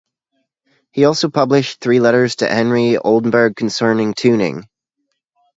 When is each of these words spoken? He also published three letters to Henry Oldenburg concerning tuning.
He 0.93 1.05
also 1.05 1.29
published 1.29 1.79
three 1.79 1.99
letters 1.99 2.37
to 2.37 2.47
Henry 2.47 2.97
Oldenburg 2.97 3.55
concerning 3.55 4.15
tuning. 4.15 4.67